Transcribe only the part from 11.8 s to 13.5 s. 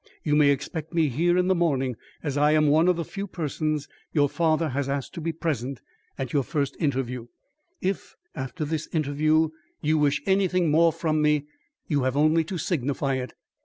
you have only to signify it.